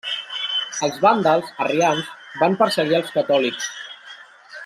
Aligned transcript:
Els 0.87 0.95
vàndals, 1.03 1.51
arrians, 1.65 2.09
van 2.41 2.57
perseguir 2.63 2.99
els 3.01 3.15
catòlics. 3.19 3.71